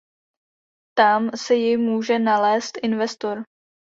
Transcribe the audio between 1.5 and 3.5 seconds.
ji může nalézt investor.